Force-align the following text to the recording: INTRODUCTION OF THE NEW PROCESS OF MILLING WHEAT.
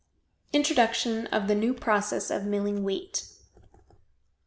INTRODUCTION 0.51 1.27
OF 1.27 1.47
THE 1.47 1.53
NEW 1.53 1.75
PROCESS 1.75 2.31
OF 2.31 2.43
MILLING 2.47 2.83
WHEAT. 2.83 3.27